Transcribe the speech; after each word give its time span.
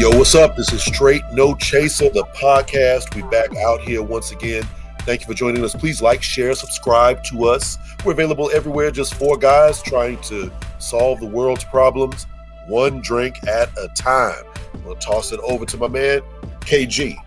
Yo, 0.00 0.08
what's 0.16 0.34
up? 0.34 0.56
This 0.56 0.72
is 0.72 0.82
Straight 0.82 1.22
No 1.30 1.54
Chaser, 1.54 2.08
the 2.08 2.24
podcast. 2.34 3.14
We 3.14 3.20
back 3.28 3.54
out 3.58 3.82
here 3.82 4.02
once 4.02 4.32
again. 4.32 4.66
Thank 5.00 5.20
you 5.20 5.26
for 5.26 5.34
joining 5.34 5.62
us. 5.62 5.74
Please 5.74 6.00
like, 6.00 6.22
share, 6.22 6.54
subscribe 6.54 7.22
to 7.24 7.44
us. 7.44 7.76
We're 8.02 8.12
available 8.12 8.50
everywhere, 8.54 8.90
just 8.92 9.12
four 9.12 9.36
guys 9.36 9.82
trying 9.82 10.18
to 10.22 10.50
solve 10.78 11.20
the 11.20 11.26
world's 11.26 11.64
problems 11.64 12.26
one 12.66 13.02
drink 13.02 13.46
at 13.46 13.68
a 13.76 13.88
time. 13.88 14.42
I'm 14.72 14.84
gonna 14.84 14.98
toss 15.00 15.32
it 15.32 15.40
over 15.40 15.66
to 15.66 15.76
my 15.76 15.88
man, 15.88 16.22
KG. 16.60 17.18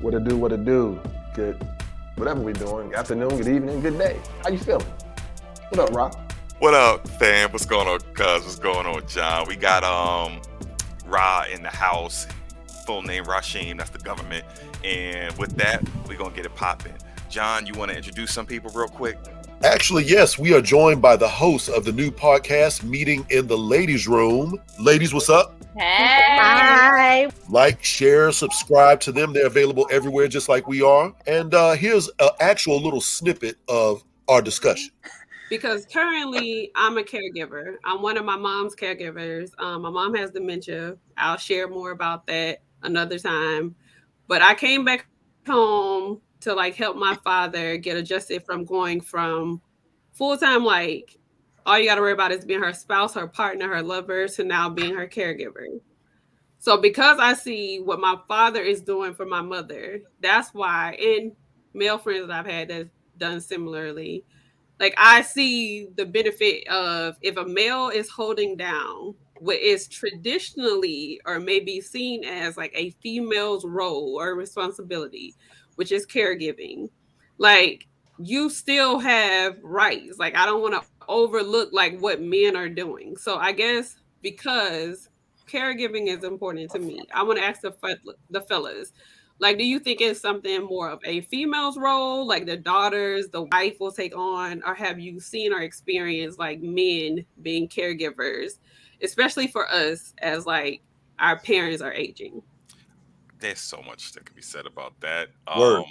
What 0.00 0.12
it 0.12 0.24
do, 0.24 0.36
what 0.36 0.50
it 0.50 0.64
do. 0.64 1.00
Good 1.34 1.64
whatever 2.16 2.40
we're 2.40 2.52
doing. 2.52 2.88
Good 2.88 2.98
Afternoon, 2.98 3.28
good 3.28 3.46
evening, 3.46 3.80
good 3.80 3.96
day. 3.96 4.18
How 4.42 4.50
you 4.50 4.58
feeling? 4.58 4.84
What 5.68 5.78
up, 5.78 5.94
Rock? 5.94 6.18
What 6.58 6.74
up, 6.74 7.06
fam? 7.10 7.52
What's 7.52 7.64
going 7.64 7.86
on, 7.86 8.00
cuz? 8.14 8.42
What's 8.42 8.58
going 8.58 8.86
on, 8.86 9.06
John? 9.06 9.46
We 9.46 9.54
got 9.54 9.84
um 9.84 10.40
Ra 11.08 11.44
in 11.52 11.62
the 11.62 11.70
house. 11.70 12.26
Full 12.86 13.02
name 13.02 13.24
Rashim, 13.24 13.78
that's 13.78 13.90
the 13.90 13.98
government. 13.98 14.44
And 14.84 15.36
with 15.38 15.56
that, 15.56 15.82
we're 16.06 16.18
gonna 16.18 16.34
get 16.34 16.46
it 16.46 16.54
popping. 16.54 16.94
John, 17.28 17.66
you 17.66 17.74
want 17.74 17.90
to 17.90 17.96
introduce 17.96 18.32
some 18.32 18.46
people 18.46 18.70
real 18.70 18.88
quick? 18.88 19.18
Actually, 19.64 20.04
yes, 20.04 20.38
we 20.38 20.54
are 20.54 20.60
joined 20.60 21.02
by 21.02 21.16
the 21.16 21.28
host 21.28 21.68
of 21.68 21.84
the 21.84 21.92
new 21.92 22.10
podcast, 22.10 22.84
Meeting 22.84 23.26
in 23.30 23.46
the 23.46 23.58
Ladies 23.58 24.06
Room. 24.06 24.56
Ladies, 24.78 25.12
what's 25.12 25.28
up? 25.28 25.54
Hey. 25.76 26.36
Hi. 26.38 27.30
Like, 27.48 27.82
share, 27.82 28.30
subscribe 28.32 29.00
to 29.00 29.12
them. 29.12 29.32
They're 29.32 29.46
available 29.46 29.88
everywhere, 29.90 30.28
just 30.28 30.48
like 30.48 30.68
we 30.68 30.80
are. 30.82 31.12
And 31.26 31.54
uh, 31.54 31.72
here's 31.72 32.08
an 32.20 32.30
actual 32.40 32.80
little 32.80 33.00
snippet 33.00 33.56
of 33.68 34.04
our 34.28 34.40
discussion. 34.40 34.90
Because 35.48 35.86
currently 35.86 36.70
I'm 36.74 36.98
a 36.98 37.02
caregiver. 37.02 37.76
I'm 37.84 38.02
one 38.02 38.16
of 38.16 38.24
my 38.24 38.36
mom's 38.36 38.74
caregivers. 38.74 39.50
Um, 39.58 39.82
my 39.82 39.90
mom 39.90 40.14
has 40.14 40.30
dementia. 40.30 40.96
I'll 41.16 41.38
share 41.38 41.68
more 41.68 41.90
about 41.92 42.26
that 42.26 42.62
another 42.82 43.18
time. 43.18 43.74
But 44.26 44.42
I 44.42 44.54
came 44.54 44.84
back 44.84 45.06
home 45.46 46.20
to 46.40 46.54
like 46.54 46.74
help 46.74 46.96
my 46.96 47.16
father 47.24 47.76
get 47.78 47.96
adjusted 47.96 48.44
from 48.44 48.64
going 48.64 49.00
from 49.00 49.60
full 50.12 50.36
time 50.36 50.64
like 50.64 51.18
all 51.66 51.78
you 51.78 51.86
got 51.86 51.96
to 51.96 52.00
worry 52.00 52.12
about 52.12 52.32
is 52.32 52.44
being 52.44 52.62
her 52.62 52.72
spouse, 52.72 53.14
her 53.14 53.26
partner, 53.26 53.68
her 53.68 53.82
lover 53.82 54.26
to 54.26 54.44
now 54.44 54.70
being 54.70 54.94
her 54.94 55.06
caregiver. 55.06 55.80
So 56.58 56.80
because 56.80 57.18
I 57.20 57.34
see 57.34 57.80
what 57.80 58.00
my 58.00 58.16
father 58.26 58.60
is 58.62 58.80
doing 58.80 59.14
for 59.14 59.26
my 59.26 59.42
mother, 59.42 60.00
that's 60.20 60.54
why 60.54 60.96
and 61.00 61.32
male 61.74 61.98
friends 61.98 62.26
that 62.26 62.38
I've 62.40 62.50
had 62.50 62.68
that's 62.68 62.88
done 63.18 63.40
similarly 63.40 64.24
like 64.80 64.94
I 64.96 65.22
see 65.22 65.88
the 65.96 66.06
benefit 66.06 66.66
of 66.68 67.16
if 67.20 67.36
a 67.36 67.44
male 67.44 67.88
is 67.88 68.08
holding 68.08 68.56
down 68.56 69.14
what 69.40 69.58
is 69.58 69.88
traditionally 69.88 71.20
or 71.24 71.38
maybe 71.38 71.80
seen 71.80 72.24
as 72.24 72.56
like 72.56 72.72
a 72.74 72.90
female's 73.02 73.64
role 73.64 74.16
or 74.20 74.34
responsibility, 74.34 75.34
which 75.76 75.92
is 75.92 76.06
caregiving. 76.06 76.88
Like 77.38 77.86
you 78.18 78.50
still 78.50 78.98
have 78.98 79.56
rights. 79.62 80.18
Like 80.18 80.36
I 80.36 80.44
don't 80.46 80.62
want 80.62 80.74
to 80.74 80.88
overlook 81.08 81.70
like 81.72 81.98
what 82.00 82.20
men 82.20 82.56
are 82.56 82.68
doing. 82.68 83.16
So 83.16 83.36
I 83.36 83.52
guess 83.52 83.96
because 84.22 85.08
caregiving 85.48 86.08
is 86.08 86.24
important 86.24 86.70
to 86.72 86.78
me, 86.78 87.00
I 87.14 87.22
want 87.22 87.38
to 87.38 87.44
ask 87.44 87.60
the 87.60 87.74
the 88.30 88.40
fellas 88.42 88.92
like, 89.40 89.58
do 89.58 89.64
you 89.64 89.78
think 89.78 90.00
it's 90.00 90.20
something 90.20 90.64
more 90.64 90.90
of 90.90 91.00
a 91.04 91.20
female's 91.22 91.78
role, 91.78 92.26
like 92.26 92.46
the 92.46 92.56
daughters, 92.56 93.28
the 93.28 93.42
wife 93.42 93.78
will 93.78 93.92
take 93.92 94.16
on, 94.16 94.62
or 94.66 94.74
have 94.74 94.98
you 94.98 95.20
seen 95.20 95.52
or 95.52 95.60
experienced 95.60 96.38
like 96.38 96.60
men 96.60 97.24
being 97.42 97.68
caregivers, 97.68 98.58
especially 99.02 99.46
for 99.46 99.68
us 99.70 100.12
as 100.18 100.44
like 100.46 100.82
our 101.18 101.38
parents 101.38 101.82
are 101.82 101.92
aging? 101.92 102.42
There's 103.38 103.60
so 103.60 103.80
much 103.82 104.12
that 104.12 104.24
can 104.24 104.34
be 104.34 104.42
said 104.42 104.66
about 104.66 104.98
that. 105.00 105.28
Word. 105.56 105.78
Um, 105.78 105.84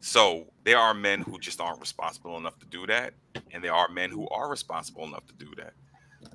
so 0.00 0.46
there 0.64 0.78
are 0.78 0.94
men 0.94 1.20
who 1.20 1.38
just 1.38 1.60
aren't 1.60 1.80
responsible 1.80 2.38
enough 2.38 2.58
to 2.60 2.66
do 2.66 2.86
that, 2.86 3.14
and 3.52 3.62
there 3.62 3.74
are 3.74 3.88
men 3.88 4.10
who 4.10 4.26
are 4.28 4.48
responsible 4.50 5.04
enough 5.04 5.26
to 5.26 5.34
do 5.34 5.50
that. 5.56 5.74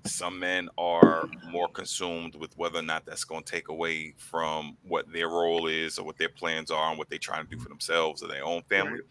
Some 0.06 0.40
men 0.40 0.70
are 0.78 1.30
more 1.42 1.70
consumed 1.70 2.36
with 2.36 2.56
whether 2.58 2.80
or 2.80 2.84
not 2.84 3.06
that's 3.06 3.24
going 3.24 3.44
to 3.44 3.52
take 3.52 3.70
away 3.70 4.14
from 4.18 4.78
what 4.84 5.12
their 5.12 5.30
role 5.30 5.68
is 5.68 5.98
or 5.98 6.06
what 6.06 6.18
their 6.18 6.30
plans 6.30 6.72
are 6.72 6.90
and 6.90 6.98
what 6.98 7.10
they're 7.10 7.20
trying 7.20 7.44
to 7.44 7.50
do 7.50 7.58
for 7.58 7.70
themselves 7.70 8.22
or 8.24 8.28
their 8.28 8.46
own 8.46 8.64
family. 8.64 9.02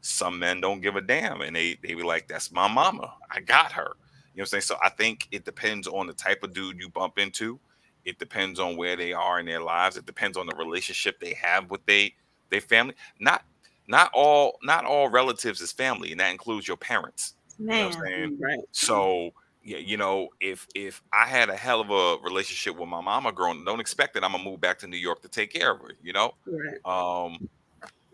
Some 0.00 0.38
men 0.38 0.60
don't 0.60 0.80
give 0.80 0.96
a 0.96 1.00
damn 1.00 1.40
and 1.42 1.56
they 1.56 1.76
they 1.82 1.94
be 1.94 2.02
like, 2.02 2.28
"That's 2.28 2.52
my 2.52 2.68
mama. 2.68 3.14
I 3.30 3.40
got 3.40 3.72
her." 3.72 3.96
You 4.34 4.40
know 4.40 4.42
what 4.42 4.42
I'm 4.42 4.46
saying? 4.46 4.62
So 4.62 4.76
I 4.82 4.90
think 4.90 5.28
it 5.32 5.44
depends 5.44 5.88
on 5.88 6.06
the 6.06 6.14
type 6.14 6.42
of 6.44 6.52
dude 6.54 6.78
you 6.78 6.88
bump 6.88 7.18
into. 7.18 7.60
It 8.04 8.18
depends 8.18 8.60
on 8.60 8.76
where 8.76 8.96
they 8.96 9.12
are 9.12 9.40
in 9.40 9.46
their 9.46 9.60
lives. 9.62 9.96
It 9.96 10.06
depends 10.06 10.38
on 10.38 10.46
the 10.46 10.54
relationship 10.56 11.18
they 11.20 11.34
have 11.34 11.70
with 11.70 11.84
they 11.86 12.14
their 12.50 12.60
family. 12.60 12.94
Not 13.20 13.44
not 13.88 14.10
all 14.14 14.58
not 14.62 14.84
all 14.84 15.08
relatives 15.08 15.60
is 15.60 15.72
family, 15.72 16.12
and 16.12 16.20
that 16.20 16.30
includes 16.30 16.68
your 16.68 16.76
parents. 16.76 17.34
You 17.70 17.78
know 17.78 17.86
what 17.86 17.96
I'm 18.00 18.06
saying? 18.06 18.30
Mm, 18.38 18.40
right. 18.40 18.58
So 18.72 19.32
you 19.62 19.96
know, 19.96 20.28
if 20.40 20.66
if 20.74 21.02
I 21.12 21.26
had 21.26 21.50
a 21.50 21.56
hell 21.56 21.80
of 21.80 21.90
a 21.90 22.22
relationship 22.22 22.76
with 22.78 22.88
my 22.88 23.00
mama 23.00 23.32
growing, 23.32 23.64
don't 23.64 23.80
expect 23.80 24.14
that 24.14 24.24
I'm 24.24 24.32
gonna 24.32 24.44
move 24.44 24.60
back 24.60 24.78
to 24.80 24.86
New 24.86 24.96
York 24.96 25.20
to 25.22 25.28
take 25.28 25.52
care 25.52 25.72
of 25.72 25.80
her. 25.80 25.90
You 26.02 26.12
know, 26.14 26.34
Right. 26.46 26.78
um, 26.84 27.48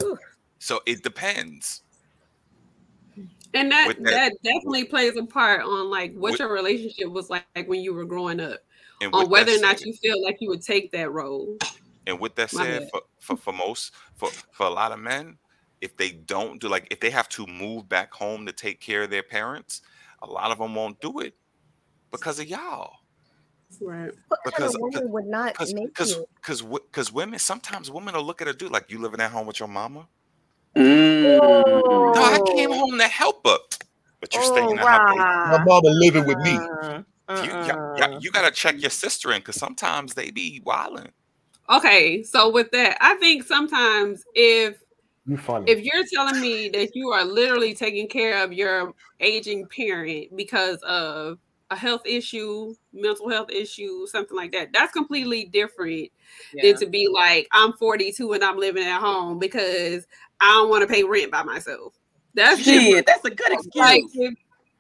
Whew. 0.01 0.19
so 0.59 0.81
it 0.87 1.03
depends. 1.03 1.83
And 3.57 3.71
that, 3.71 3.89
that- 3.89 4.05
that 4.05 4.33
definitely 4.43 4.85
plays 4.85 5.17
a 5.17 5.25
part 5.25 5.63
on 5.63 5.89
like 5.91 6.13
what 6.15 6.33
With- 6.33 6.41
your 6.41 6.53
relationship 6.53 7.09
was 7.09 7.31
like, 7.31 7.45
like 7.55 7.69
when 7.69 7.81
you 7.83 7.95
were 7.95 8.05
growing 8.05 8.41
up, 8.41 8.59
And 9.01 9.15
on 9.15 9.29
whether 9.31 9.53
that 9.53 9.59
or 9.59 9.63
not 9.63 9.79
said- 9.79 9.87
you 9.87 9.93
feel 9.95 10.21
like 10.25 10.39
you 10.41 10.49
would 10.49 10.63
take 10.63 10.91
that 10.93 11.13
role. 11.13 11.57
And 12.07 12.19
with 12.19 12.35
that 12.35 12.53
My 12.53 12.65
said, 12.65 12.89
for, 12.91 13.03
for 13.21 13.37
for 13.37 13.53
most 13.53 13.93
for 14.17 14.29
for 14.53 14.67
a 14.67 14.71
lot 14.71 14.91
of 14.93 14.99
men, 14.99 15.39
if 15.85 15.97
they 15.97 16.11
don't 16.11 16.61
do 16.61 16.69
like 16.69 16.89
if 16.91 16.99
they 16.99 17.11
have 17.11 17.29
to 17.29 17.47
move 17.47 17.89
back 17.89 18.13
home 18.13 18.47
to 18.47 18.53
take 18.53 18.81
care 18.81 19.03
of 19.05 19.11
their 19.11 19.23
parents, 19.23 19.83
a 20.23 20.27
lot 20.27 20.51
of 20.51 20.59
them 20.59 20.75
won't 20.75 20.99
do 21.01 21.21
it 21.21 21.35
because 22.11 22.41
of 22.41 22.47
y'all. 22.49 22.95
Right. 23.81 24.11
What 24.29 24.41
kind 24.45 24.55
Because- 24.57 24.75
of 24.77 24.81
woman 24.81 25.11
would 25.13 25.27
not 25.27 25.53
Because 25.53 25.75
make 25.75 25.89
because 25.89 26.17
because 26.37 26.63
because 26.63 27.13
women 27.13 27.39
sometimes 27.39 27.91
women 27.91 28.15
will 28.15 28.25
look 28.25 28.41
at 28.41 28.49
a 28.49 28.53
dude 28.55 28.71
like 28.73 28.91
you 28.91 28.99
living 28.99 29.21
at 29.21 29.31
home 29.31 29.47
with 29.47 29.59
your 29.61 29.69
mama. 29.69 30.09
Mm. 30.77 31.39
No, 32.15 32.15
I 32.17 32.41
came 32.55 32.71
Oh. 32.73 32.79
home 32.79 32.99
to 32.99 33.07
help 33.09 33.47
her, 33.47 33.59
but 34.21 34.33
you're 34.35 34.43
Oh, 34.45 34.53
staying 34.55 34.79
at 34.79 34.87
her. 34.87 35.07
baby. 35.07 35.19
My 35.19 35.65
mama 35.65 35.89
living 35.89 36.27
with 36.27 36.39
me. 36.39 36.53
You, 36.53 37.35
you, 37.37 38.15
you, 38.15 38.19
you 38.23 38.31
gotta 38.31 38.51
check 38.51 38.81
your 38.81 38.91
sister 38.91 39.33
in 39.33 39.41
because 39.41 39.57
sometimes 39.57 40.15
they 40.15 40.31
be 40.31 40.61
wilding. 40.65 41.11
Okay, 41.71 42.23
so 42.23 42.51
with 42.51 42.71
that, 42.73 42.99
I 43.01 43.15
think 43.17 43.43
sometimes 43.45 44.23
if 44.35 44.77
You 45.27 45.37
funny. 45.39 45.71
if 45.71 45.81
you're 45.83 46.05
telling 46.13 46.41
me 46.41 46.69
that 46.71 46.95
you 46.95 47.09
are 47.11 47.25
literally 47.25 47.75
taking 47.75 48.09
care 48.09 48.43
of 48.45 48.53
your 48.53 48.93
aging 49.21 49.67
parent 49.69 50.37
because 50.37 50.79
of 50.83 51.39
a 51.71 51.77
health 51.77 52.03
issue, 52.05 52.75
mental 52.93 53.31
health 53.31 53.51
issue, 53.51 54.07
something 54.07 54.37
like 54.37 54.53
that, 54.53 54.69
that's 54.73 54.93
completely 54.93 55.47
different 55.47 56.11
than 56.63 56.77
to 56.77 56.87
be 56.87 57.09
like, 57.13 57.49
I'm 57.53 57.73
42 57.75 58.33
and 58.35 58.45
I'm 58.45 58.59
living 58.59 58.85
at 58.85 59.01
home 59.01 59.39
because 59.39 60.07
I 60.41 60.53
don't 60.53 60.69
want 60.69 60.83
to 60.87 60.93
pay 60.93 61.05
rent 61.05 61.31
by 61.33 61.43
myself. 61.43 61.95
That's 62.35 62.63
different. 62.65 63.07
That's 63.07 63.25
a 63.25 63.31
good 63.31 63.47
excuse. 63.53 63.75
Like 63.77 64.03
if, 64.13 64.35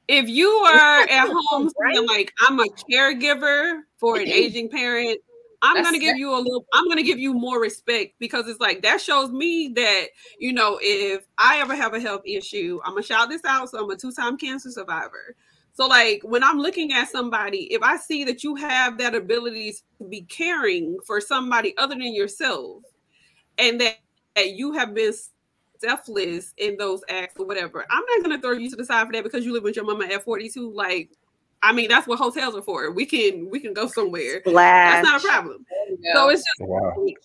if 0.09 0.28
you 0.28 0.49
are 0.49 1.00
at 1.09 1.28
home 1.31 1.71
Right. 1.78 1.94
saying 1.94 2.06
like 2.06 2.32
I'm 2.41 2.61
a 2.61 2.66
caregiver 2.93 3.81
for 3.99 4.16
an 4.16 4.28
aging 4.28 4.69
parent, 4.69 5.19
I'm 5.65 5.77
That's- 5.77 5.91
gonna 5.91 5.99
give 5.99 6.19
you 6.19 6.31
a 6.31 6.37
little 6.37 6.67
I'm 6.75 6.87
gonna 6.89 7.03
give 7.03 7.19
you 7.19 7.33
more 7.33 7.59
respect 7.59 8.15
because 8.19 8.47
it's 8.49 8.61
like 8.61 8.83
that 8.83 9.01
shows 9.01 9.31
me 9.31 9.69
that 9.69 10.09
you 10.39 10.53
know 10.53 10.79
if 10.83 11.25
I 11.39 11.59
ever 11.59 11.75
have 11.75 11.95
a 11.95 12.01
health 12.01 12.21
issue, 12.27 12.81
I'm 12.85 12.93
gonna 12.93 13.03
shout 13.03 13.31
this 13.31 13.45
out. 13.47 13.71
So 13.71 13.83
I'm 13.83 13.91
a 13.91 13.97
two-time 13.97 14.37
cancer 14.37 14.71
survivor. 14.71 15.35
So 15.73 15.87
like 15.87 16.21
when 16.23 16.45
I'm 16.45 16.59
looking 16.59 16.93
at 16.93 17.09
somebody, 17.09 17.73
if 17.73 17.83
I 17.83 17.97
see 17.97 18.25
that 18.25 18.45
you 18.45 18.55
have 18.57 18.99
that 18.99 19.15
ability 19.15 19.73
to 19.99 20.05
be 20.05 20.21
caring 20.23 20.99
for 21.06 21.19
somebody 21.19 21.75
other 21.79 21.94
than 21.94 22.15
yourself, 22.15 22.83
and 23.56 23.81
that, 23.81 23.97
that 24.37 24.50
you 24.50 24.73
have 24.73 24.93
been 24.94 25.15
selfless 25.79 26.53
in 26.59 26.77
those 26.77 27.03
acts 27.09 27.37
or 27.38 27.47
whatever, 27.47 27.87
I'm 27.91 28.05
not 28.11 28.23
gonna 28.23 28.41
throw 28.41 28.53
you 28.53 28.69
to 28.69 28.77
the 28.77 28.85
side 28.85 29.06
for 29.06 29.12
that 29.15 29.25
because 29.25 29.47
you 29.47 29.53
live 29.55 29.62
with 29.62 29.77
your 29.77 29.87
mama 29.87 30.05
at 30.05 30.25
42. 30.25 30.71
Like, 30.73 31.11
I 31.64 31.72
mean, 31.72 31.88
that's 31.88 32.06
what 32.06 32.19
hotels 32.19 32.55
are 32.55 32.62
for. 32.62 32.90
We 32.90 33.06
can 33.06 33.49
we 33.50 33.58
can 33.58 33.72
go 33.72 33.87
somewhere. 33.87 34.43
That's 34.44 35.08
not 35.08 35.25
a 35.25 35.26
problem. 35.26 35.64
So 36.14 36.28
it's 36.28 36.43
just 36.43 36.69
wow. 36.69 36.93
if 36.99 37.19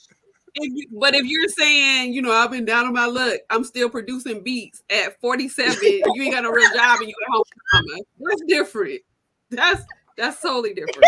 you, 0.56 0.88
but 0.98 1.14
if 1.14 1.26
you're 1.26 1.50
saying, 1.50 2.14
you 2.14 2.22
know, 2.22 2.32
I've 2.32 2.50
been 2.50 2.64
down 2.64 2.86
on 2.86 2.94
my 2.94 3.06
luck, 3.06 3.42
I'm 3.50 3.66
still 3.66 3.90
producing 3.90 4.42
beats 4.42 4.82
at 4.90 5.20
47, 5.20 5.78
you 5.84 6.24
ain't 6.24 6.34
got 6.34 6.44
no 6.44 6.52
real 6.52 6.70
job 6.74 7.00
and 7.02 7.10
you 7.10 7.16
at 7.28 7.32
home 7.34 7.44
with. 7.86 8.06
That's 8.20 8.42
different. 8.48 9.02
That's 9.50 9.84
that's 10.20 10.42
totally 10.42 10.74
different. 10.74 11.04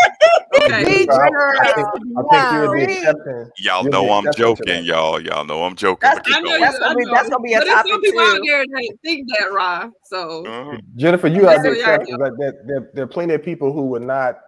Okay. 0.64 0.84
Be 0.84 1.08
I, 1.10 1.14
I 1.14 1.72
think, 1.72 1.88
I 2.18 2.22
think 2.30 2.52
you're 2.52 2.68
the 2.68 2.78
Yeah. 2.78 2.98
exception. 3.10 3.50
Y'all 3.58 3.84
know 3.84 4.10
I'm 4.12 4.26
joking, 4.36 4.84
y'all. 4.84 5.20
Y'all 5.20 5.44
know 5.44 5.62
I'm 5.64 5.74
joking. 5.76 5.98
That's- 6.02 6.22
but 6.24 6.36
I 6.36 6.40
know 6.40 6.48
going. 6.50 6.60
That's 6.60 6.78
gonna 6.78 6.94
be- 6.96 7.04
know. 7.04 7.12
that's 7.14 7.28
gonna 7.30 7.42
be 7.42 7.52
a 7.54 7.58
but 7.58 7.64
there's 7.66 7.76
some 7.78 7.88
topic 7.88 8.02
people 8.02 8.20
out 8.22 8.40
there 8.46 8.64
that 8.66 8.96
think 9.04 9.28
that, 9.38 9.52
Ra. 9.52 9.88
So 10.04 10.44
Uh-huh. 10.46 10.78
Jennifer, 10.96 11.28
you 11.28 11.48
are 11.48 11.56
the 11.56 11.62
So, 11.62 11.70
yeah, 11.72 11.94
exception. 11.94 12.16
Like 12.18 12.32
there, 12.38 12.54
there, 12.66 12.90
there 12.94 13.04
are 13.04 13.08
plenty 13.08 13.34
of 13.34 13.42
people 13.42 13.72
who 13.72 13.86
would 13.86 14.02
not 14.02 14.40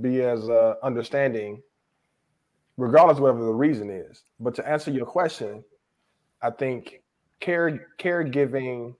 be 0.00 0.22
as 0.22 0.48
uh, 0.48 0.74
understanding 0.82 1.62
regardless 2.78 3.18
of 3.18 3.22
whatever 3.22 3.44
the 3.44 3.52
reason 3.52 3.90
is. 3.90 4.22
But 4.40 4.54
to 4.56 4.66
answer 4.68 4.90
your 4.90 5.06
question, 5.06 5.62
I 6.40 6.50
think 6.50 7.02
care 7.40 7.88
caregiving 7.98 8.94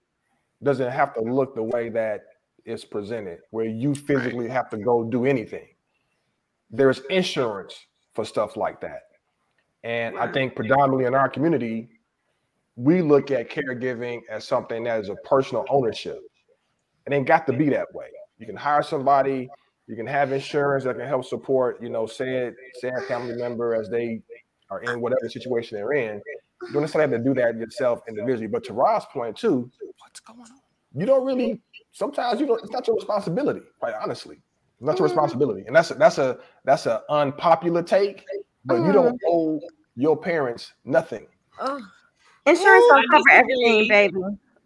doesn't 0.62 0.90
have 0.90 1.14
to 1.14 1.20
look 1.22 1.54
the 1.54 1.62
way 1.62 1.88
that 1.88 2.24
it's 2.64 2.84
presented, 2.84 3.38
where 3.50 3.66
you 3.66 3.94
physically 3.94 4.48
have 4.48 4.70
to 4.70 4.78
go 4.78 5.04
do 5.04 5.24
anything. 5.24 5.68
There's 6.70 7.00
insurance 7.10 7.74
for 8.14 8.24
stuff 8.24 8.56
like 8.56 8.80
that. 8.80 9.02
And 9.84 10.18
I 10.18 10.30
think 10.30 10.54
predominantly 10.54 11.06
in 11.06 11.14
our 11.14 11.28
community, 11.28 11.88
we 12.76 13.02
look 13.02 13.30
at 13.30 13.50
caregiving 13.50 14.20
as 14.30 14.46
something 14.46 14.84
that 14.84 15.00
is 15.00 15.08
a 15.08 15.16
personal 15.24 15.64
ownership. 15.68 16.20
It 17.06 17.12
ain't 17.12 17.26
got 17.26 17.46
to 17.46 17.52
be 17.52 17.68
that 17.70 17.92
way. 17.92 18.06
You 18.38 18.46
can 18.46 18.56
hire 18.56 18.82
somebody, 18.82 19.48
you 19.88 19.96
can 19.96 20.06
have 20.06 20.32
insurance 20.32 20.84
that 20.84 20.96
can 20.96 21.06
help 21.06 21.24
support, 21.24 21.82
you 21.82 21.90
know, 21.90 22.06
said 22.06 22.54
sad 22.80 23.04
family 23.08 23.34
member 23.34 23.74
as 23.74 23.88
they 23.90 24.22
are 24.70 24.82
in 24.82 25.00
whatever 25.00 25.28
situation 25.28 25.76
they're 25.76 25.92
in. 25.92 26.22
You 26.62 26.72
don't 26.72 26.82
necessarily 26.82 27.12
have 27.12 27.20
to 27.20 27.28
do 27.28 27.34
that 27.34 27.56
yourself 27.56 28.00
individually. 28.08 28.46
But 28.46 28.64
to 28.64 28.72
Rob's 28.72 29.06
point 29.12 29.36
too, 29.36 29.70
What's 30.12 30.20
going 30.20 30.40
on? 30.40 30.61
You 30.94 31.06
don't 31.06 31.24
really 31.24 31.60
sometimes 31.92 32.40
you 32.40 32.46
don't 32.46 32.62
it's 32.62 32.72
not 32.72 32.86
your 32.86 32.96
responsibility, 32.96 33.62
quite 33.78 33.94
honestly. 34.00 34.36
It's 34.36 34.86
not 34.86 34.98
your 34.98 35.08
responsibility. 35.08 35.64
And 35.66 35.74
that's 35.74 35.90
a 35.90 35.94
that's 35.94 36.18
a 36.18 36.38
that's 36.64 36.86
an 36.86 36.98
unpopular 37.08 37.82
take, 37.82 38.24
but 38.64 38.76
you 38.84 38.92
don't 38.92 39.20
owe 39.28 39.60
your 39.96 40.16
parents 40.16 40.72
nothing. 40.84 41.26
Oh. 41.60 41.80
Insurance 42.46 42.84
don't 42.88 43.08
cover 43.10 43.30
everything, 43.30 43.88
baby. 43.88 44.18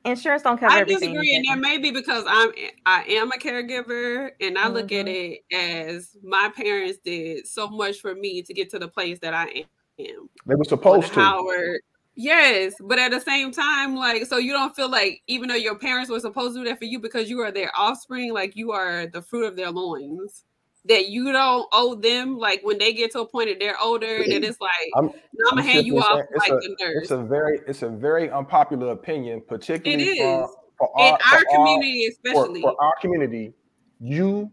Insurance 0.07 0.43
don't 0.43 0.59
cover 0.59 0.73
I 0.73 0.81
everything. 0.81 1.11
I 1.11 1.23
disagree, 1.23 1.37
and 1.37 1.45
that 1.49 1.59
may 1.59 1.79
be 1.79 1.91
because 1.91 2.25
I'm 2.27 2.53
I 2.87 3.05
am 3.05 3.33
a 3.33 3.37
caregiver, 3.37 4.31
and 4.41 4.57
I 4.57 4.69
look 4.69 4.93
at 4.93 5.07
Mhm. 5.07 5.41
it 5.51 5.55
as 5.55 6.17
my 6.23 6.51
parents 6.57 6.99
did 7.05 7.47
so 7.47 7.69
much 7.69 7.99
for 8.01 8.15
me 8.15 8.41
to 8.43 8.55
get 8.55 8.71
to 8.71 8.79
the 8.79 8.89
place 8.89 9.19
that 9.19 9.35
I 9.35 9.65
am. 9.99 10.29
They 10.47 10.55
were 10.55 10.59
with 10.59 10.69
supposed 10.69 11.13
to. 11.13 11.21
Howard. 11.21 11.81
Yes, 12.17 12.75
but 12.81 12.99
at 12.99 13.11
the 13.11 13.21
same 13.21 13.53
time, 13.53 13.95
like, 13.95 14.25
so 14.25 14.39
you 14.39 14.53
don't 14.53 14.75
feel 14.75 14.91
like 14.91 15.21
even 15.27 15.49
though 15.49 15.55
your 15.55 15.79
parents 15.79 16.11
were 16.11 16.19
supposed 16.21 16.55
to 16.55 16.61
do 16.63 16.69
that 16.71 16.79
for 16.79 16.87
you 16.87 16.99
because 16.99 17.29
you 17.29 17.41
are 17.41 17.53
their 17.53 17.71
offspring, 17.77 18.33
like 18.33 18.57
you 18.57 18.73
are 18.73 19.07
the 19.07 19.21
fruit 19.21 19.45
of 19.45 19.55
their 19.55 19.71
loins, 19.71 20.45
that 20.87 21.09
you 21.11 21.31
don't 21.31 21.69
owe 21.73 21.95
them. 21.95 22.39
Like 22.39 22.61
when 22.63 22.79
they 22.79 22.95
get 22.95 23.11
to 23.13 23.21
a 23.21 23.27
point 23.27 23.51
that 23.51 23.59
they're 23.61 23.79
older, 23.79 24.25
that 24.27 24.45
it's 24.45 24.61
like, 24.63 24.71
I'm- 24.95 25.11
no, 25.35 25.49
I'm 25.51 25.59
gonna 25.59 25.63
hand 25.71 25.87
you 25.87 25.99
off 25.99 26.23
like 26.39 26.53
a- 26.53 26.55
the 26.57 26.77
nurse. 26.81 27.03
It's 27.03 27.11
a 27.11 27.23
very 27.23 27.61
it's 27.67 27.83
a 27.83 27.89
very 27.91 28.31
unpopular 28.31 28.93
opinion, 28.93 29.43
particularly 29.47 30.17
for, 30.19 30.49
for 30.79 30.91
In 30.99 31.13
our, 31.13 31.19
for 31.19 31.25
our 31.27 31.39
our- 31.39 31.45
community, 31.55 32.09
for, 32.23 32.31
especially. 32.31 32.63
for 32.63 32.83
our 32.83 32.95
community, 33.03 33.53
you 34.01 34.51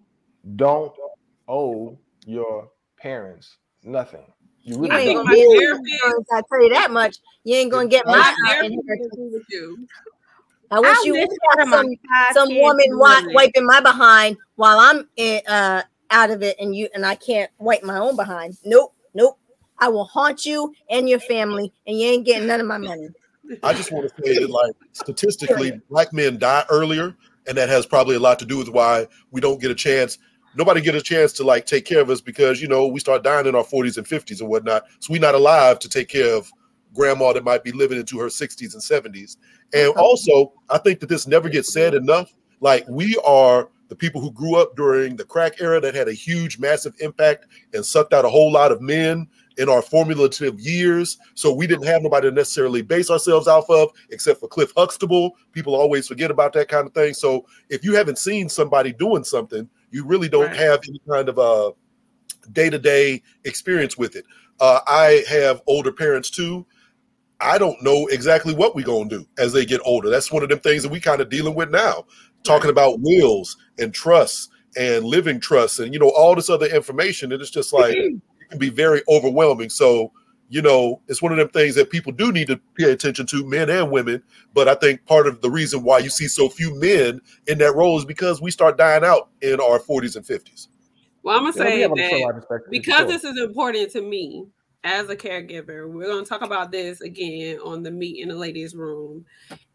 don't 0.57 0.94
owe 1.48 1.98
your 2.25 2.69
parents 2.98 3.57
nothing. 3.83 4.25
You 4.63 4.75
You 4.75 4.81
really 4.81 4.95
I 4.95 5.01
ain't 5.01 5.15
gonna 5.15 5.24
my 5.25 5.36
get 5.36 5.39
it. 5.42 5.60
therapist- 5.60 6.31
I 6.31 6.42
tell 6.50 6.63
you 6.63 6.69
that 6.74 6.92
much. 6.92 7.18
You 7.44 7.56
ain't 7.56 7.71
gonna 7.71 7.88
get 7.89 8.06
my 8.06 8.13
my 8.13 8.33
therapist 8.50 8.74
inheritance. 8.74 9.15
would 9.18 9.25
agree 9.25 9.33
with 9.33 9.44
you. 9.50 9.88
I 10.71 10.80
wish 10.80 10.89
I 10.89 11.01
you 11.04 11.13
wish 11.13 11.27
would 11.27 11.38
have 11.60 11.60
of 11.60 11.68
my 11.68 11.77
some 11.77 11.95
some 12.33 12.60
woman 12.60 12.86
knew 12.89 12.98
wi- 12.98 13.33
wiping 13.33 13.65
my 13.65 13.80
behind 13.81 14.38
while 14.56 14.80
I'm 14.80 15.07
in, 15.18 15.42
uh, 15.48 15.83
out 16.10 16.31
of 16.31 16.42
it, 16.44 16.56
and 16.60 16.75
you 16.75 16.88
and 16.94 17.06
I 17.06 17.15
can't 17.15 17.51
wipe 17.60 17.83
my 17.83 17.98
own 18.00 18.15
behind. 18.15 18.56
Nope, 18.63 18.94
nope. 19.13 19.38
I 19.80 19.89
will 19.89 20.06
haunt 20.06 20.45
you 20.45 20.74
and 20.89 21.10
your 21.10 21.19
family, 21.19 21.74
and 21.86 22.00
you 22.00 22.07
ain't 22.07 22.25
getting 22.25 22.48
none 22.48 22.62
of 22.62 22.68
my 22.68 22.77
money. 22.77 23.10
I 23.62 23.74
just 23.74 23.92
want 23.92 24.10
to 24.10 24.24
say 24.24 24.39
that, 24.39 24.50
like, 24.50 24.74
statistically, 24.94 25.81
black 25.89 26.13
men 26.13 26.38
die 26.38 26.63
earlier, 26.69 27.15
and 27.48 27.57
that 27.57 27.69
has 27.69 27.86
probably 27.86 28.15
a 28.15 28.19
lot 28.19 28.39
to 28.39 28.45
do 28.45 28.57
with 28.57 28.69
why 28.69 29.07
we 29.31 29.42
don't 29.42 29.60
get 29.60 29.71
a 29.71 29.75
chance. 29.75 30.18
Nobody 30.56 30.82
get 30.82 30.96
a 30.96 31.02
chance 31.02 31.34
to 31.34 31.44
like 31.44 31.66
take 31.66 31.86
care 31.86 32.02
of 32.02 32.10
us 32.10 32.22
because 32.22 32.62
you 32.62 32.68
know 32.68 32.88
we 32.88 33.00
start 33.00 33.24
dying 33.24 33.48
in 33.48 33.56
our 33.56 33.64
40s 33.64 33.98
and 33.98 34.06
50s 34.06 34.40
and 34.40 34.50
whatnot. 34.50 34.84
So 35.00 35.12
we're 35.12 35.22
not 35.22 35.36
alive 35.36 35.80
to 35.80 35.90
take 35.90 36.10
care 36.10 36.36
of 36.36 36.52
grandma 36.94 37.34
that 37.34 37.44
might 37.44 37.64
be 37.64 37.72
living 37.72 38.00
into 38.00 38.20
her 38.20 38.28
60s 38.28 38.74
and 38.74 38.82
70s. 38.82 39.38
And 39.74 39.90
also, 39.96 40.54
I 40.70 40.78
think 40.78 41.00
that 41.00 41.10
this 41.10 41.28
never 41.28 41.50
gets 41.50 41.74
said 41.74 41.96
enough. 41.96 42.32
Like 42.60 42.86
we 42.88 43.18
are 43.26 43.70
the 43.90 43.96
people 43.96 44.22
who 44.22 44.32
grew 44.32 44.56
up 44.56 44.76
during 44.76 45.16
the 45.16 45.26
crack 45.26 45.60
era 45.60 45.80
that 45.82 45.96
had 45.96 46.08
a 46.08 46.14
huge, 46.14 46.58
massive 46.60 46.94
impact 47.00 47.48
and 47.74 47.86
sucked 47.86 48.14
out 48.14 48.26
a 48.26 48.30
whole 48.30 48.52
lot 48.52 48.72
of 48.72 48.82
men 48.82 49.28
in 49.58 49.70
our 49.70 49.82
formulative 49.82 50.60
years. 50.60 51.18
So 51.36 51.54
we 51.54 51.68
didn't 51.68 51.86
have 51.86 52.02
nobody 52.02 52.30
to 52.30 52.36
necessarily 52.36 52.82
base 52.82 53.12
ourselves 53.12 53.48
off 53.48 53.70
of, 53.70 53.92
except 54.10 54.40
for 54.40 54.48
Cliff 54.48 54.72
Huxtable. 54.76 55.36
People 55.52 55.76
always 55.76 56.08
forget 56.08 56.32
about 56.32 56.54
that 56.54 56.70
kind 56.70 56.88
of 56.88 56.94
thing. 56.94 57.14
So 57.14 57.46
if 57.70 57.84
you 57.84 57.94
haven't 57.94 58.18
seen 58.18 58.50
somebody 58.50 58.94
doing 58.94 59.24
something, 59.24 59.70
you 59.94 60.06
really 60.06 60.28
don't 60.28 60.48
Right. 60.48 60.56
have 60.56 60.81
any 60.88 61.00
kind 61.10 61.30
of 61.30 61.38
a 61.38 61.72
day-to-day 62.51 63.22
experience 63.45 63.98
with 63.98 64.16
it. 64.16 64.25
Uh, 64.60 64.80
I 64.86 65.24
have 65.30 65.62
older 65.68 65.92
parents 65.92 66.30
too. 66.30 66.66
I 67.40 67.57
don't 67.57 67.81
know 67.81 68.07
exactly 68.07 68.54
what 68.54 68.75
we're 68.75 68.86
gonna 68.86 69.10
do 69.10 69.25
as 69.38 69.54
they 69.54 69.66
get 69.66 69.81
older. 69.86 70.10
That's 70.10 70.31
one 70.31 70.44
of 70.44 70.50
them 70.50 70.60
things 70.60 70.84
that 70.84 70.92
we 70.92 71.00
kind 71.00 71.22
of 71.22 71.30
dealing 71.30 71.56
with 71.56 71.69
now, 71.69 72.06
talking 72.44 72.69
about 72.69 73.00
wills 73.01 73.56
and 73.80 73.94
trusts 73.94 74.50
and 74.75 75.06
living 75.06 75.40
trusts 75.40 75.80
and 75.80 75.94
you 75.94 76.00
know 76.00 76.10
all 76.10 76.36
this 76.36 76.50
other 76.50 76.66
information. 76.66 77.31
And 77.31 77.42
it's 77.42 77.51
just 77.51 77.72
like 77.74 77.96
it 77.96 78.22
can 78.50 78.60
be 78.60 78.69
very 78.69 79.01
overwhelming. 79.07 79.69
So 79.69 80.12
you 80.54 80.62
know, 80.62 81.02
it's 81.08 81.20
one 81.20 81.32
of 81.32 81.40
them 81.40 81.50
things 81.50 81.74
that 81.74 81.90
people 81.90 82.12
do 82.12 82.32
need 82.32 82.46
to 82.46 82.60
pay 82.78 82.92
attention 82.92 83.26
to, 83.26 83.44
men 83.44 83.72
and 83.72 83.90
women. 83.90 84.22
But 84.54 84.68
I 84.68 84.76
think 84.76 85.04
part 85.08 85.26
of 85.26 85.42
the 85.42 85.50
reason 85.50 85.82
why 85.82 85.98
you 85.98 86.12
see 86.12 86.28
so 86.28 86.48
few 86.48 86.80
men 86.80 87.20
in 87.48 87.58
that 87.58 87.74
role 87.74 87.98
is 87.98 88.06
because 88.06 88.40
we 88.40 88.52
start 88.52 88.78
dying 88.78 89.04
out 89.04 89.30
in 89.42 89.60
our 89.60 89.80
40s 89.80 90.16
and 90.16 90.24
50s. 90.24 90.68
Well, 91.24 91.36
I'm 91.36 91.52
gonna 91.52 91.70
Yeah, 91.70 91.88
we 91.88 91.98
say 91.98 92.04
that 92.04 92.10
similar 92.12 92.34
perspective, 92.34 92.66
for 92.68 92.72
because 92.72 93.08
this 93.08 93.24
is 93.24 93.42
important 93.42 93.90
to 93.94 94.02
me 94.04 94.46
as 94.84 95.10
a 95.10 95.16
caregiver, 95.16 95.92
we're 95.92 96.06
going 96.06 96.24
to 96.24 96.30
talk 96.30 96.44
about 96.44 96.72
this 96.72 97.02
again 97.02 97.58
on 97.62 97.82
the 97.82 97.90
meet 97.90 98.22
in 98.22 98.30
the 98.30 98.36
ladies' 98.36 98.76
room, 98.76 99.26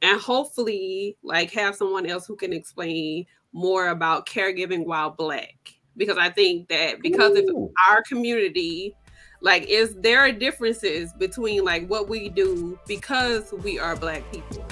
and 0.03 0.21
hopefully, 0.21 1.17
like, 1.25 1.51
have 1.51 1.75
someone 1.75 2.07
else 2.07 2.25
who 2.25 2.37
can 2.37 2.53
explain 2.53 3.27
more 3.53 3.89
about 3.89 4.29
caregiving 4.29 4.87
while 4.87 5.11
black. 5.11 5.57
Because 5.97 6.19
I 6.19 6.31
think 6.31 6.69
that 6.69 7.01
because 7.03 7.37
of 7.37 7.45
our 7.89 8.05
community, 8.05 8.95
like, 9.41 9.65
is 9.69 9.95
there 9.95 10.21
are 10.21 10.33
differences 10.33 11.13
between 11.13 11.65
like 11.65 11.87
what 11.89 12.09
we 12.09 12.29
do 12.29 12.79
because 12.87 13.53
we 13.63 13.79
are 13.79 13.97
black 13.97 14.23
people. 14.33 14.65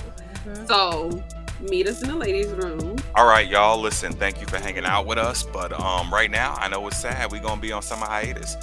Mhm. 0.46 0.66
So 0.66 1.24
meet 1.60 1.88
us 1.88 2.02
in 2.02 2.08
the 2.08 2.16
ladies' 2.16 2.52
room. 2.52 2.96
All 3.14 3.26
right, 3.26 3.46
y'all. 3.48 3.80
Listen, 3.80 4.12
thank 4.12 4.40
you 4.40 4.46
for 4.46 4.58
hanging 4.58 4.84
out 4.84 5.06
with 5.06 5.18
us. 5.18 5.42
But 5.42 5.72
um, 5.72 6.12
right 6.12 6.30
now, 6.30 6.54
I 6.58 6.68
know 6.68 6.86
it's 6.88 6.98
sad. 6.98 7.32
We're 7.32 7.42
gonna 7.42 7.60
be 7.60 7.72
on 7.72 7.82
summer 7.82 8.06
hiatus. 8.06 8.56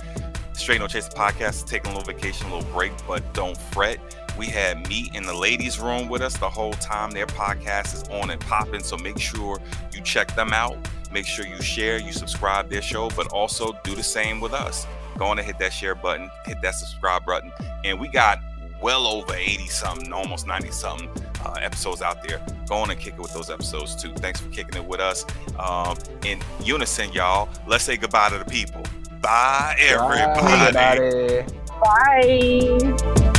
Straight 0.54 0.80
No 0.80 0.88
Chaser 0.88 1.10
podcast 1.10 1.56
is 1.56 1.64
taking 1.64 1.92
a 1.92 1.98
little 1.98 2.14
vacation, 2.14 2.48
a 2.48 2.56
little 2.56 2.72
break, 2.72 2.92
but 3.08 3.34
don't 3.34 3.58
fret. 3.58 4.00
We 4.38 4.48
had 4.48 4.88
meet 4.88 5.14
in 5.16 5.26
the 5.26 5.34
ladies' 5.34 5.80
room 5.80 6.10
with 6.10 6.22
us 6.22 6.38
the 6.38 6.50
whole 6.50 6.74
time. 6.74 7.12
Their 7.12 7.28
podcast 7.28 7.94
is 7.94 8.04
on 8.10 8.30
and 8.30 8.40
popping, 8.42 8.84
so 8.84 8.98
make 8.98 9.20
sure 9.20 9.60
you 9.92 10.02
check 10.02 10.36
them 10.36 10.54
out. 10.54 10.78
Make 11.12 11.26
sure 11.26 11.46
you 11.46 11.62
share, 11.62 11.98
you 12.00 12.12
subscribe 12.12 12.70
their 12.70 12.82
show, 12.82 13.10
but 13.12 13.28
also 13.28 13.78
do 13.84 13.94
the 13.96 14.04
same 14.04 14.40
with 14.40 14.54
us. 14.54 14.88
Go 15.18 15.26
on 15.28 15.38
and 15.40 15.46
hit 15.46 15.60
that 15.60 15.74
share 15.74 15.96
button, 15.96 16.30
hit 16.46 16.62
that 16.62 16.76
subscribe 16.76 17.26
button, 17.26 17.52
and 17.84 18.00
we 18.00 18.08
got 18.08 18.40
well 18.82 19.08
over 19.08 19.34
80 19.34 19.68
something, 19.68 20.12
almost 20.12 20.46
90 20.46 20.72
something 20.72 21.10
uh, 21.46 21.56
episodes 21.62 22.02
out 22.02 22.22
there. 22.24 22.42
Go 22.68 22.76
on 22.76 22.92
and 22.92 23.00
kick 23.00 23.14
it 23.14 23.20
with 23.20 23.34
those 23.34 23.50
episodes 23.50 23.96
too. 23.96 24.14
Thanks 24.16 24.42
for 24.42 24.50
kicking 24.50 24.76
it 24.76 24.86
with 24.86 25.00
us. 25.00 25.26
Um, 25.58 25.98
in 26.26 26.42
unison, 26.62 27.12
y'all, 27.14 27.50
let's 27.68 27.84
say 27.84 27.98
goodbye 27.98 28.30
to 28.30 28.40
the 28.40 28.46
people. 28.46 28.84
Bye, 29.22 29.76
Bye, 29.78 29.78
everybody. 29.80 31.00
everybody. 31.00 31.54
Bye. 31.82 33.30